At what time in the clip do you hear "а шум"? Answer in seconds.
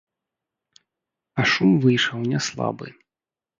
1.39-1.71